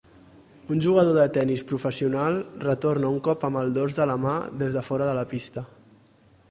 [0.75, 4.79] Un jugador de tenis professional retorna un cop amb el dors de la mà des
[4.79, 5.69] de fora de la pista.